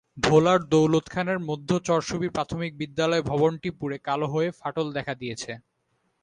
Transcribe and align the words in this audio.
ভোলার 0.17 0.59
দৌলতখানের 0.71 1.39
মধ্য 1.49 1.69
চরশুভী 1.87 2.29
প্রাথমিক 2.29 2.71
বিদ্যালয় 2.77 3.23
ভবনটি 3.23 3.69
পুড়ে 3.79 3.97
কালো 4.07 4.27
হয়ে 4.33 4.49
ফাটল 4.59 4.87
দেখা 4.97 5.13
দিয়েছে। 5.15 5.51